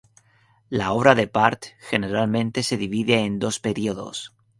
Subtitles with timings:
[0.79, 4.33] La obra de Pärt generalmente se divide en dos periodos.